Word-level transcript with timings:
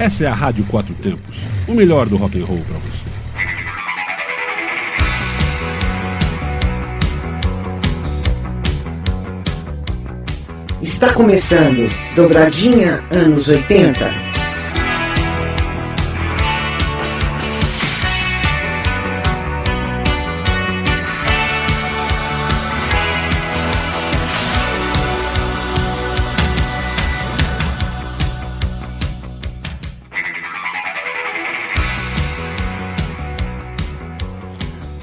Essa 0.00 0.24
é 0.24 0.26
a 0.28 0.32
Rádio 0.32 0.64
Quatro 0.64 0.94
Tempos, 0.94 1.36
o 1.68 1.74
melhor 1.74 2.08
do 2.08 2.16
rock 2.16 2.40
and 2.40 2.46
roll 2.46 2.62
para 2.66 2.78
você. 2.78 3.06
Está 10.80 11.12
começando 11.12 11.86
Dobradinha 12.16 13.04
Anos 13.10 13.48
80. 13.48 14.29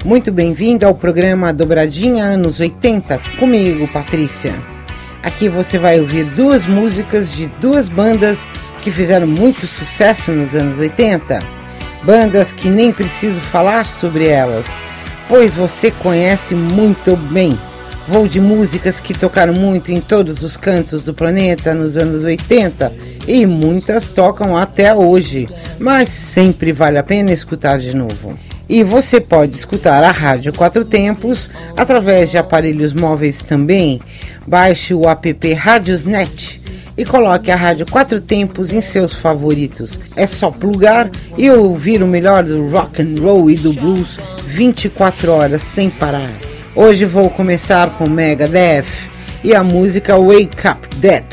Muito 0.08 0.32
bem-vindo 0.32 0.86
ao 0.86 0.94
programa 0.94 1.52
Dobradinha 1.52 2.24
Anos 2.24 2.60
80, 2.60 3.20
comigo, 3.38 3.86
Patrícia. 3.88 4.54
Aqui 5.22 5.50
você 5.50 5.78
vai 5.78 6.00
ouvir 6.00 6.24
duas 6.24 6.64
músicas 6.64 7.30
de 7.30 7.46
duas 7.60 7.90
bandas 7.90 8.48
que 8.80 8.90
fizeram 8.90 9.26
muito 9.26 9.66
sucesso 9.66 10.32
nos 10.32 10.54
anos 10.54 10.78
80. 10.78 11.40
Bandas 12.04 12.54
que 12.54 12.70
nem 12.70 12.90
preciso 12.90 13.38
falar 13.38 13.84
sobre 13.84 14.26
elas, 14.26 14.66
pois 15.28 15.52
você 15.52 15.90
conhece 15.90 16.54
muito 16.54 17.14
bem. 17.14 17.52
Vou 18.08 18.26
de 18.26 18.40
músicas 18.40 19.00
que 19.00 19.12
tocaram 19.12 19.52
muito 19.52 19.92
em 19.92 20.00
todos 20.00 20.42
os 20.42 20.56
cantos 20.56 21.02
do 21.02 21.12
planeta 21.12 21.74
nos 21.74 21.98
anos 21.98 22.24
80 22.24 22.90
e 23.26 23.44
muitas 23.44 24.08
tocam 24.12 24.56
até 24.56 24.94
hoje, 24.94 25.46
mas 25.78 26.08
sempre 26.08 26.72
vale 26.72 26.96
a 26.96 27.02
pena 27.02 27.30
escutar 27.30 27.78
de 27.78 27.94
novo. 27.94 28.48
E 28.68 28.84
você 28.84 29.18
pode 29.18 29.56
escutar 29.56 30.04
a 30.04 30.10
Rádio 30.10 30.52
Quatro 30.52 30.84
Tempos 30.84 31.48
através 31.74 32.30
de 32.30 32.36
aparelhos 32.36 32.92
móveis 32.92 33.38
também. 33.38 33.98
Baixe 34.46 34.92
o 34.92 35.08
app 35.08 35.54
Radiosnet 35.54 36.58
e 36.96 37.04
coloque 37.04 37.50
a 37.50 37.56
Rádio 37.56 37.86
Quatro 37.86 38.20
Tempos 38.20 38.70
em 38.72 38.82
seus 38.82 39.14
favoritos. 39.14 40.16
É 40.16 40.26
só 40.26 40.50
plugar 40.50 41.10
e 41.36 41.50
ouvir 41.50 42.02
o 42.02 42.06
melhor 42.06 42.44
do 42.44 42.68
rock 42.68 43.00
and 43.00 43.20
roll 43.22 43.50
e 43.50 43.54
do 43.54 43.72
blues 43.72 44.18
24 44.44 45.32
horas 45.32 45.62
sem 45.62 45.88
parar. 45.88 46.32
Hoje 46.74 47.06
vou 47.06 47.30
começar 47.30 47.96
com 47.96 48.06
Megadeth 48.06 48.86
e 49.42 49.54
a 49.54 49.62
música 49.64 50.18
Wake 50.18 50.68
Up 50.68 50.96
Dead 50.96 51.24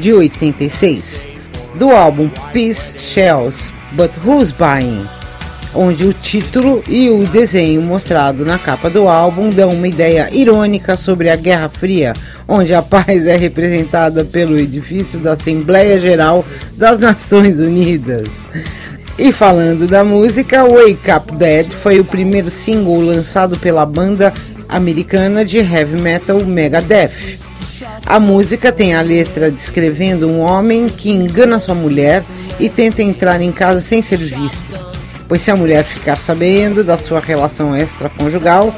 de 0.00 0.12
86, 0.12 1.28
do 1.74 1.90
álbum 1.90 2.30
Peace 2.52 2.96
Shells, 2.98 3.72
But 3.92 4.12
Who's 4.24 4.52
Buying? 4.52 5.17
Onde 5.74 6.04
o 6.04 6.12
título 6.12 6.82
e 6.88 7.10
o 7.10 7.26
desenho 7.26 7.82
mostrado 7.82 8.44
na 8.44 8.58
capa 8.58 8.88
do 8.88 9.08
álbum 9.08 9.50
dão 9.50 9.70
uma 9.70 9.88
ideia 9.88 10.28
irônica 10.32 10.96
sobre 10.96 11.28
a 11.28 11.36
Guerra 11.36 11.68
Fria, 11.68 12.12
onde 12.46 12.74
a 12.74 12.82
paz 12.82 13.26
é 13.26 13.36
representada 13.36 14.24
pelo 14.24 14.58
edifício 14.58 15.18
da 15.18 15.32
Assembleia 15.32 15.98
Geral 15.98 16.44
das 16.76 16.98
Nações 16.98 17.60
Unidas. 17.60 18.28
E 19.18 19.32
falando 19.32 19.86
da 19.86 20.04
música, 20.04 20.64
Wake 20.64 21.10
Up 21.10 21.34
Dead 21.34 21.72
foi 21.72 21.98
o 21.98 22.04
primeiro 22.04 22.50
single 22.50 23.00
lançado 23.00 23.58
pela 23.58 23.84
banda 23.84 24.32
americana 24.68 25.44
de 25.44 25.58
heavy 25.58 26.00
metal 26.00 26.44
Megadeth. 26.44 27.36
A 28.06 28.20
música 28.20 28.72
tem 28.72 28.94
a 28.94 29.02
letra 29.02 29.50
descrevendo 29.50 30.28
um 30.28 30.40
homem 30.40 30.88
que 30.88 31.10
engana 31.10 31.58
sua 31.58 31.74
mulher 31.74 32.24
e 32.60 32.68
tenta 32.68 33.02
entrar 33.02 33.40
em 33.40 33.52
casa 33.52 33.80
sem 33.80 34.00
ser 34.00 34.18
visto 34.18 34.87
pois 35.28 35.42
se 35.42 35.50
a 35.50 35.56
mulher 35.56 35.84
ficar 35.84 36.16
sabendo 36.16 36.82
da 36.82 36.96
sua 36.96 37.20
relação 37.20 37.76
extraconjugal, 37.76 38.74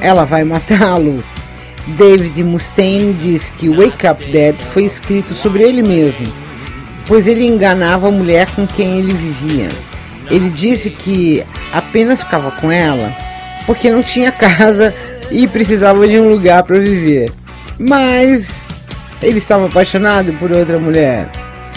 ela 0.00 0.24
vai 0.24 0.42
matá-lo. 0.42 1.22
David 1.86 2.42
Mustaine 2.42 3.12
diz 3.12 3.50
que 3.50 3.68
Wake 3.68 4.06
Up 4.06 4.24
Dead 4.30 4.56
foi 4.56 4.84
escrito 4.84 5.34
sobre 5.34 5.62
ele 5.62 5.82
mesmo, 5.82 6.26
pois 7.06 7.26
ele 7.26 7.46
enganava 7.46 8.08
a 8.08 8.12
mulher 8.12 8.48
com 8.54 8.66
quem 8.66 8.98
ele 8.98 9.12
vivia. 9.12 9.70
Ele 10.30 10.48
disse 10.48 10.90
que 10.90 11.44
apenas 11.72 12.22
ficava 12.22 12.50
com 12.52 12.70
ela 12.70 13.12
porque 13.66 13.90
não 13.90 14.02
tinha 14.02 14.32
casa 14.32 14.94
e 15.30 15.46
precisava 15.46 16.06
de 16.06 16.18
um 16.18 16.30
lugar 16.30 16.62
para 16.62 16.78
viver. 16.78 17.32
Mas 17.78 18.66
ele 19.22 19.38
estava 19.38 19.66
apaixonado 19.66 20.32
por 20.34 20.50
outra 20.50 20.78
mulher. 20.78 21.30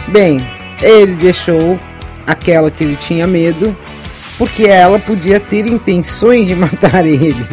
Bem, 0.07 0.39
ele 0.81 1.13
deixou 1.13 1.79
aquela 2.25 2.71
que 2.71 2.83
ele 2.83 2.95
tinha 2.95 3.27
medo 3.27 3.75
porque 4.37 4.63
ela 4.63 4.99
podia 4.99 5.39
ter 5.39 5.65
intenções 5.67 6.47
de 6.47 6.55
matar 6.55 7.05
ele. 7.05 7.45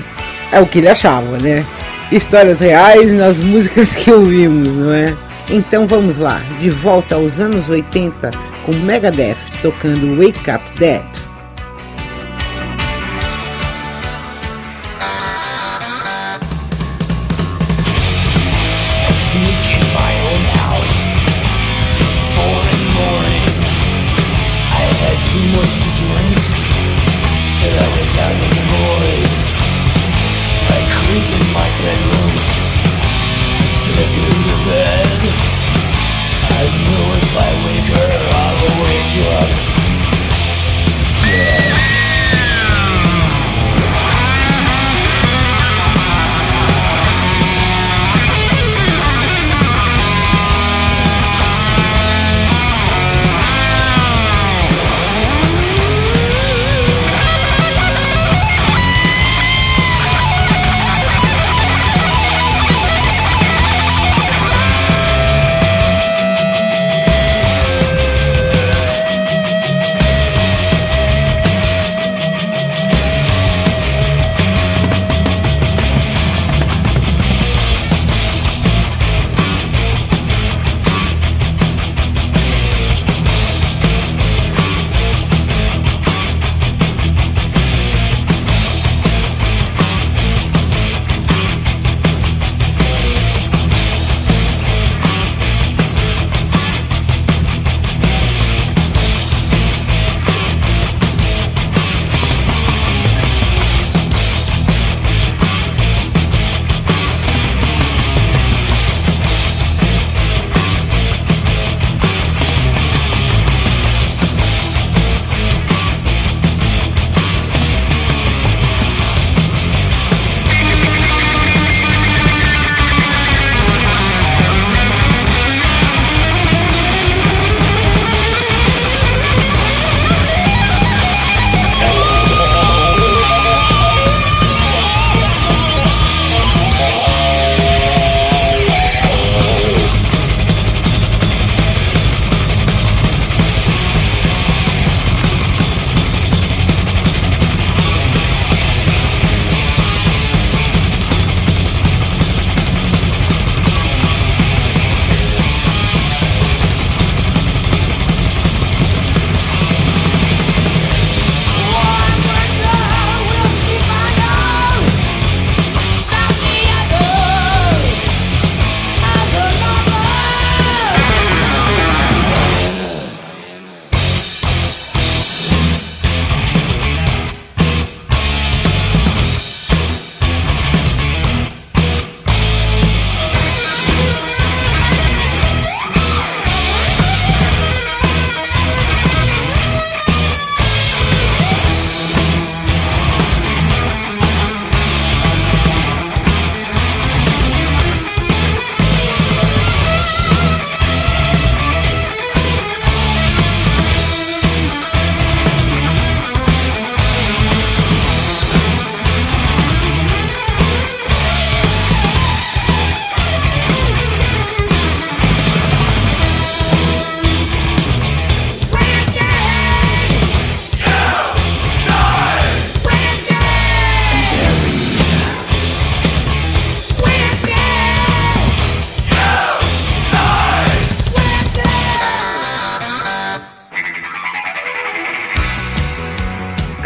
É 0.53 0.61
o 0.61 0.67
que 0.67 0.79
ele 0.79 0.89
achava, 0.89 1.39
né? 1.39 1.65
Histórias 2.11 2.61
reais 2.61 3.13
nas 3.13 3.37
músicas 3.37 3.95
que 3.95 4.11
ouvimos, 4.11 4.69
não 4.69 4.93
é? 4.93 5.15
Então 5.49 5.87
vamos 5.87 6.19
lá, 6.19 6.41
de 6.61 6.71
volta 6.71 7.17
aos 7.17 7.41
anos 7.41 7.69
80 7.69 8.31
com 8.65 8.73
Megadeth 8.73 9.37
tocando 9.63 10.17
Wake 10.17 10.51
Up 10.51 10.65
Dead. 10.79 11.10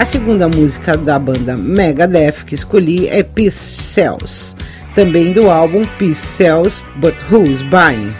A 0.04 0.06
segunda 0.06 0.46
música 0.46 0.98
da 0.98 1.18
banda 1.18 1.56
Megadeth 1.56 2.44
que 2.44 2.54
escolhi 2.54 3.08
é 3.08 3.22
Peace 3.22 3.56
Cells, 3.56 4.54
também 4.94 5.32
do 5.32 5.50
álbum 5.50 5.82
Peace 5.98 6.20
Cells 6.20 6.84
But 6.96 7.14
Who's 7.30 7.62
Buying? 7.62 8.12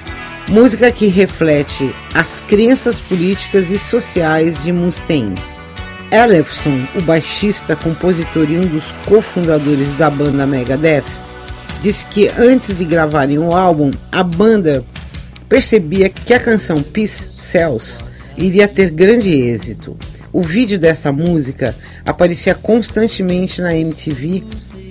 Música 0.49 0.91
que 0.91 1.09
reflete 1.09 1.95
as 2.15 2.41
crenças 2.41 2.99
políticas 3.01 3.69
e 3.69 3.79
sociais 3.79 4.65
de 4.65 4.73
Mustaine. 4.73 5.35
Ellefson, 6.11 6.89
o 6.99 7.03
baixista, 7.03 7.77
compositor 7.77 8.51
e 8.51 8.57
um 8.57 8.67
dos 8.67 8.85
cofundadores 9.05 9.93
da 9.99 10.09
banda 10.09 10.47
Megadeth, 10.47 11.05
disse 11.83 12.07
que 12.07 12.29
antes 12.29 12.79
de 12.79 12.85
gravarem 12.87 13.39
o 13.39 13.55
álbum, 13.55 13.91
a 14.11 14.23
banda 14.23 14.83
percebia 15.51 16.09
que 16.09 16.33
a 16.33 16.41
canção 16.41 16.83
Peace 16.83 17.31
Cells 17.31 18.03
iria 18.39 18.67
ter 18.67 18.89
grande 18.89 19.29
êxito. 19.29 19.95
O 20.35 20.43
vídeo 20.43 20.81
desta 20.81 21.13
música 21.13 21.77
aparecia 22.05 22.57
constantemente 22.57 23.63
na 23.63 23.73
MTV 23.73 24.43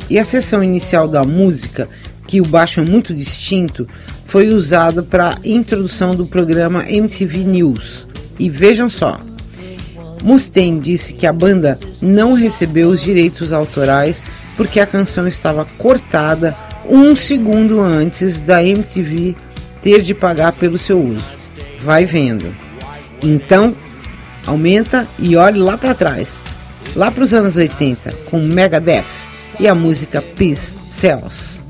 e 0.09 0.17
a 0.17 0.23
sessão 0.23 0.63
inicial 0.63 1.05
da 1.05 1.25
música, 1.25 1.89
que 2.25 2.39
o 2.39 2.47
baixo 2.47 2.79
é 2.79 2.85
muito 2.85 3.13
distinto, 3.13 3.85
foi 4.25 4.47
usado 4.47 5.03
para 5.03 5.31
a 5.31 5.37
introdução 5.43 6.15
do 6.15 6.27
programa 6.27 6.89
MTV 6.89 7.39
News. 7.39 8.07
E 8.39 8.49
vejam 8.49 8.89
só, 8.89 9.19
Mustaine 10.23 10.79
disse 10.79 11.11
que 11.11 11.27
a 11.27 11.33
banda 11.33 11.77
não 12.01 12.35
recebeu 12.35 12.87
os 12.87 13.01
direitos 13.01 13.51
autorais 13.51 14.23
porque 14.55 14.79
a 14.79 14.87
canção 14.87 15.27
estava 15.27 15.65
cortada 15.77 16.55
um 16.87 17.17
segundo 17.17 17.81
antes 17.81 18.39
da 18.39 18.63
MTV 18.63 19.35
ter 19.81 20.03
de 20.03 20.13
pagar 20.13 20.53
pelo 20.53 20.77
seu 20.77 21.05
uso. 21.05 21.25
Vai 21.83 22.05
vendo. 22.05 22.55
Então, 23.21 23.75
aumenta 24.45 25.07
e 25.17 25.35
olhe 25.35 25.59
lá 25.59 25.77
para 25.77 25.93
trás, 25.93 26.41
lá 26.95 27.11
para 27.11 27.23
os 27.23 27.33
anos 27.33 27.55
80, 27.55 28.11
com 28.29 28.39
Megadeth 28.39 29.05
e 29.59 29.67
a 29.67 29.75
música 29.75 30.21
Peace 30.21 30.75
Cells. 30.89 31.61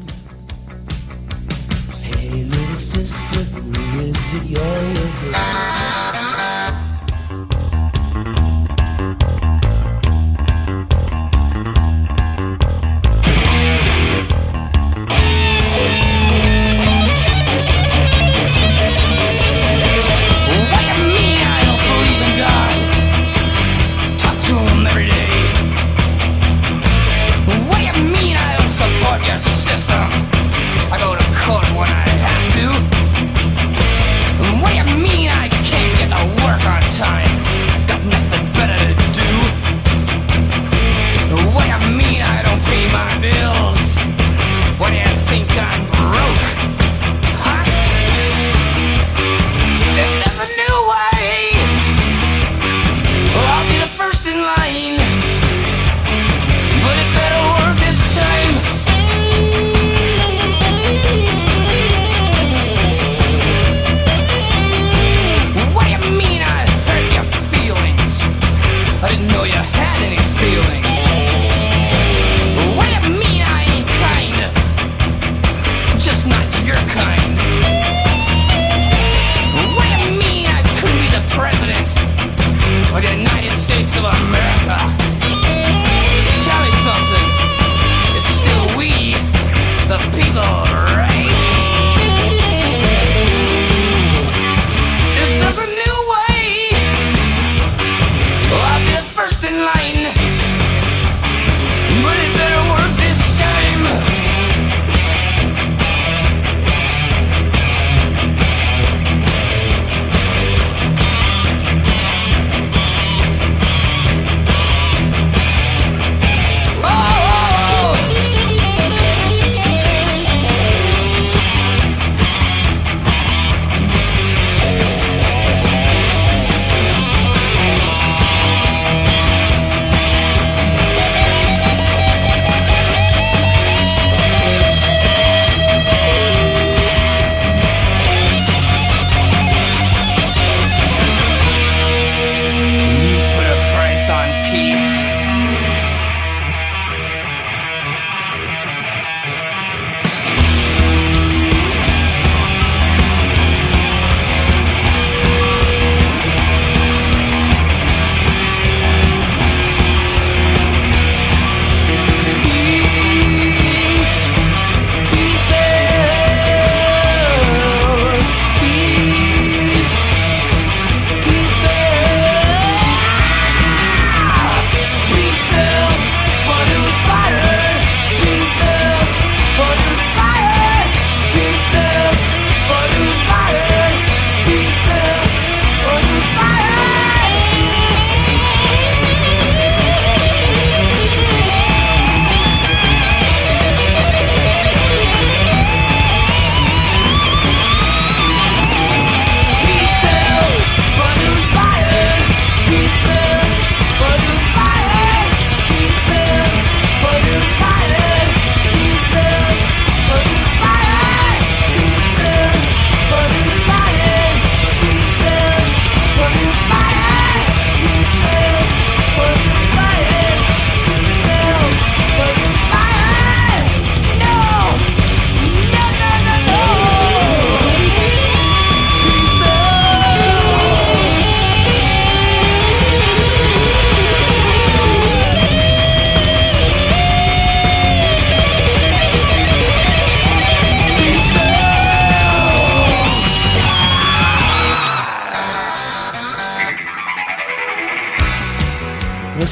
Hey, 2.03 2.47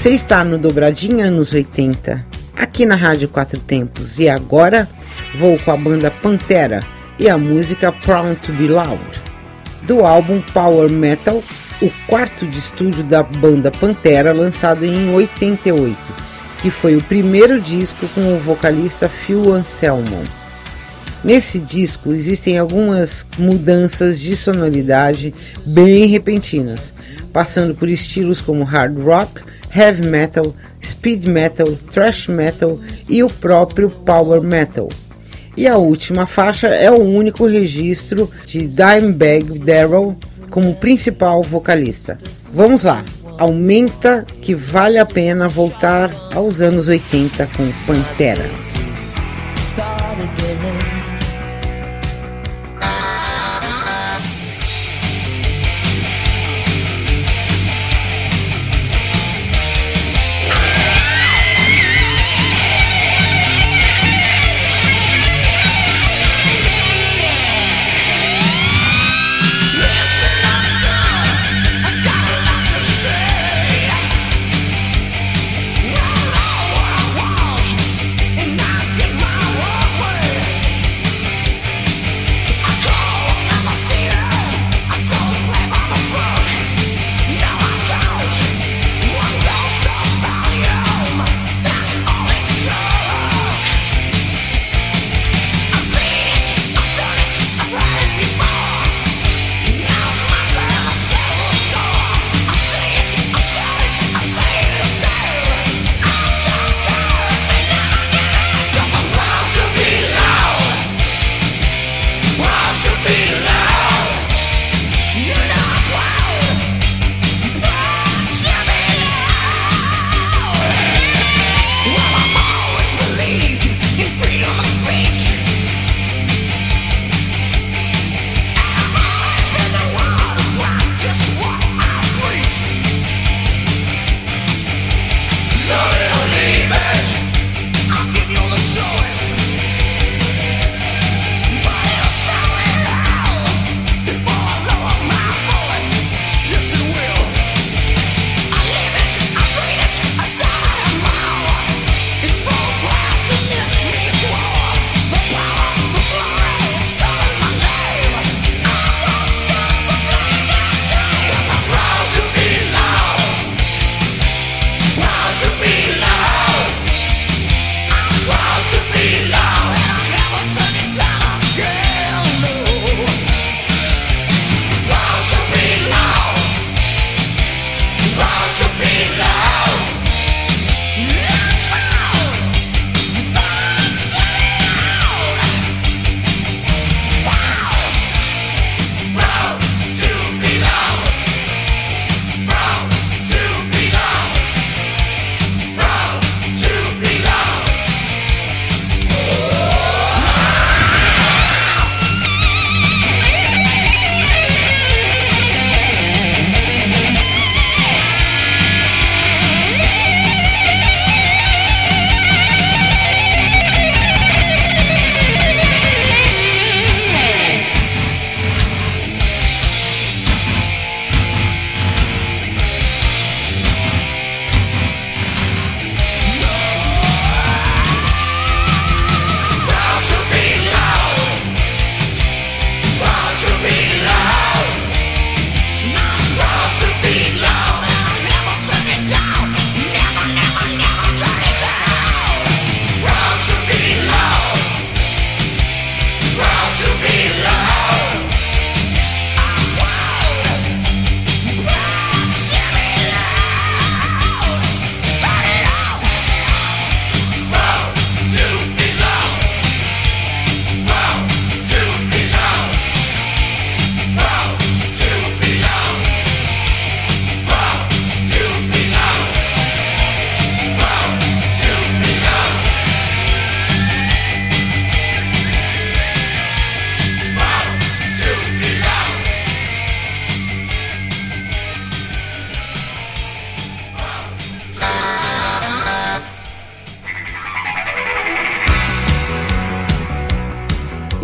Você 0.02 0.10
está 0.14 0.44
no 0.44 0.58
Dobradinha 0.58 1.28
anos 1.28 1.54
80, 1.54 2.26
aqui 2.56 2.88
na 2.88 2.96
Rádio 2.96 3.30
Quatro 3.30 3.60
Tempos. 3.60 4.18
E 4.18 4.28
agora 4.28 4.90
vou 5.38 5.60
com 5.60 5.70
a 5.70 5.78
banda 5.78 6.10
Pantera 6.10 6.84
e 7.20 7.30
a 7.30 7.38
música 7.38 7.92
Proud 7.92 8.36
to 8.38 8.52
Be 8.52 8.68
Loud, 8.68 9.00
do 9.84 10.04
álbum 10.04 10.42
Power 10.54 10.90
Metal, 10.90 11.44
o 11.80 11.92
quarto 12.08 12.48
de 12.48 12.58
estúdio 12.58 13.04
da 13.04 13.22
banda 13.22 13.70
Pantera, 13.70 14.34
lançado 14.34 14.84
em 14.84 15.14
88, 15.14 15.96
que 16.64 16.72
foi 16.72 16.96
o 16.96 17.04
primeiro 17.04 17.62
disco 17.62 18.08
com 18.16 18.36
o 18.36 18.40
vocalista 18.40 19.08
Phil 19.08 19.54
Anselmo. 19.54 20.24
Nesse 21.24 21.60
disco 21.60 22.12
existem 22.12 22.58
algumas 22.58 23.28
mudanças 23.38 24.20
de 24.20 24.36
sonoridade 24.36 25.32
bem 25.64 26.08
repentinas, 26.08 26.92
passando 27.32 27.76
por 27.76 27.88
estilos 27.88 28.42
como 28.42 28.64
hard 28.64 28.98
rock, 28.98 29.52
heavy 29.74 30.08
metal, 30.08 30.56
speed 30.84 31.26
metal, 31.26 31.68
thrash 31.92 32.28
metal 32.28 32.80
e 33.08 33.24
o 33.24 33.28
próprio 33.28 33.90
power 33.90 34.42
metal. 34.42 34.90
E 35.56 35.68
a 35.68 35.78
última 35.78 36.26
faixa 36.26 36.68
é 36.68 36.90
o 36.90 37.04
único 37.04 37.46
registro 37.46 38.30
de 38.46 38.68
Dimebag 38.68 39.60
Darrell 39.60 40.16
como 40.50 40.76
principal 40.76 41.42
vocalista. 41.42 42.18
Vamos 42.54 42.84
lá, 42.84 43.04
aumenta 43.38 44.26
que 44.42 44.54
vale 44.54 44.98
a 44.98 45.06
pena 45.06 45.48
voltar 45.48 46.12
aos 46.34 46.62
anos 46.62 46.88
80 46.88 47.48
com 47.48 47.70
Pantera. 47.86 48.71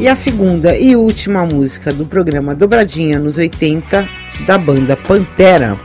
E 0.07 0.09
a 0.09 0.15
segunda 0.15 0.73
e 0.73 0.95
última 0.95 1.45
música 1.45 1.91
do 1.91 2.05
programa 2.05 2.55
Dobradinha 2.55 3.19
nos 3.19 3.37
80 3.37 4.07
da 4.45 4.57
banda 4.57 4.95
Pantera 4.95 5.77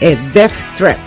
é 0.00 0.16
Death 0.32 0.64
Trap, 0.74 0.98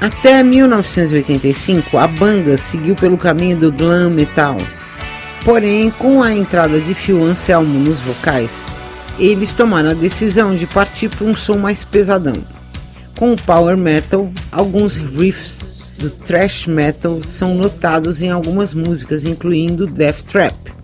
Até 0.00 0.42
1985, 0.42 1.98
a 1.98 2.06
banda 2.06 2.56
seguiu 2.56 2.94
pelo 2.94 3.18
caminho 3.18 3.54
do 3.54 3.70
glam 3.70 4.08
metal. 4.08 4.56
Porém, 5.44 5.90
com 5.90 6.22
a 6.22 6.32
entrada 6.32 6.80
de 6.80 6.94
Phil 6.94 7.22
Anselmo 7.22 7.80
nos 7.80 8.00
vocais, 8.00 8.66
eles 9.18 9.52
tomaram 9.52 9.90
a 9.90 9.94
decisão 9.94 10.56
de 10.56 10.66
partir 10.66 11.10
para 11.10 11.26
um 11.26 11.36
som 11.36 11.58
mais 11.58 11.84
pesadão. 11.84 12.42
Com 13.14 13.34
o 13.34 13.42
power 13.42 13.76
metal, 13.76 14.32
alguns 14.50 14.96
riffs 14.96 15.92
do 15.98 16.08
thrash 16.08 16.66
metal 16.66 17.22
são 17.22 17.54
notados 17.54 18.22
em 18.22 18.30
algumas 18.30 18.72
músicas, 18.72 19.22
incluindo 19.22 19.86
Death 19.86 20.22
Trap, 20.32 20.75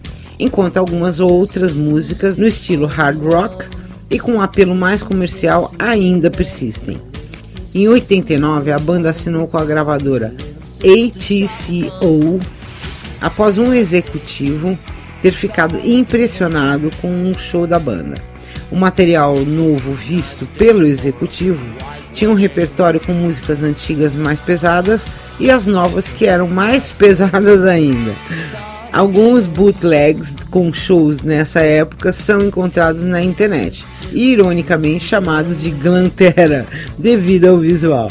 enquanto 0.43 0.77
algumas 0.77 1.21
outras 1.21 1.73
músicas 1.73 2.37
no 2.37 2.49
estilo 2.49 2.87
hard 2.87 3.23
rock 3.23 3.67
e 4.11 4.19
com 4.19 4.33
um 4.33 4.41
apelo 4.41 4.75
mais 4.75 5.01
comercial 5.01 5.73
ainda 5.79 6.31
persistem. 6.31 6.99
Em 7.73 7.89
89, 7.89 8.73
a 8.73 8.79
banda 8.79 9.11
assinou 9.11 9.47
com 9.47 9.57
a 9.57 9.65
gravadora 9.65 10.35
ATCO 10.81 12.41
após 13.21 13.57
um 13.57 13.73
executivo 13.73 14.77
ter 15.23 15.31
ficado 15.31 15.79
impressionado 15.79 16.91
com 17.01 17.09
um 17.09 17.33
show 17.35 17.65
da 17.65 17.79
banda. 17.79 18.17
O 18.69 18.77
material 18.77 19.37
novo 19.37 19.93
visto 19.93 20.45
pelo 20.59 20.85
executivo 20.85 21.65
tinha 22.13 22.29
um 22.29 22.35
repertório 22.35 22.99
com 22.99 23.13
músicas 23.13 23.63
antigas 23.63 24.17
mais 24.17 24.41
pesadas 24.41 25.07
e 25.39 25.53
as 25.53 25.67
novas 25.67 26.11
que 26.11 26.27
eram 26.27 26.49
mais 26.49 26.89
pesadas 26.99 27.65
ainda. 27.65 28.13
Alguns 28.93 29.47
bootlegs 29.47 30.35
com 30.51 30.71
shows 30.71 31.23
nessa 31.23 31.61
época 31.61 32.13
são 32.13 32.41
encontrados 32.41 33.03
na 33.03 33.23
internet, 33.23 33.85
ironicamente 34.13 35.05
chamados 35.05 35.63
de 35.63 35.71
Glantera, 35.71 36.67
devido 36.99 37.47
ao 37.47 37.57
visual. 37.57 38.09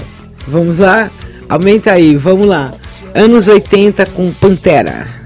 Vamos 0.48 0.80
lá? 0.80 1.12
Aumenta 1.48 1.92
aí, 1.92 2.16
vamos 2.16 2.48
lá. 2.48 2.74
Anos 3.14 3.48
80 3.48 4.08
com 4.08 4.32
Pantera. 4.34 5.21